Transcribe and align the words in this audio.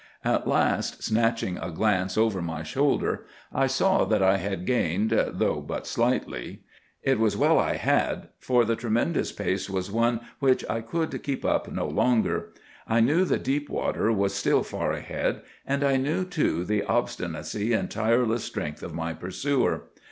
"At 0.25 0.47
last, 0.47 1.03
snatching 1.03 1.59
a 1.59 1.69
glance 1.69 2.17
over 2.17 2.41
my 2.41 2.63
shoulder, 2.63 3.27
I 3.53 3.67
saw 3.67 4.03
that 4.05 4.23
I 4.23 4.37
had 4.37 4.65
gained, 4.65 5.11
though 5.11 5.61
but 5.61 5.85
slightly. 5.85 6.63
It 7.03 7.19
was 7.19 7.37
well 7.37 7.59
I 7.59 7.75
had, 7.75 8.29
for 8.39 8.65
the 8.65 8.75
tremendous 8.75 9.31
pace 9.31 9.69
was 9.69 9.91
one 9.91 10.21
which 10.39 10.65
I 10.67 10.81
could 10.81 11.21
keep 11.21 11.45
up 11.45 11.71
no 11.71 11.85
longer. 11.85 12.51
I 12.87 12.99
knew 12.99 13.25
the 13.25 13.37
deep 13.37 13.69
water 13.69 14.11
was 14.11 14.33
still 14.33 14.63
far 14.63 14.91
ahead, 14.91 15.43
and 15.67 15.83
I 15.83 15.97
knew, 15.97 16.25
too, 16.25 16.65
the 16.65 16.81
obstinacy 16.81 17.71
and 17.73 17.91
tireless 17.91 18.43
strength 18.43 18.81
of 18.81 18.95
my 18.95 19.13
pursuer. 19.13 19.83